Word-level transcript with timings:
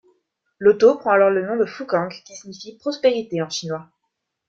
L'auto 0.57 0.95
prend 0.97 1.11
alors 1.11 1.29
le 1.29 1.45
nom 1.45 1.57
de 1.57 1.65
Fukang, 1.65 2.09
qui 2.09 2.35
signifie 2.35 2.75
prospérité 2.75 3.39
en 3.43 3.49
chinois. 3.51 3.87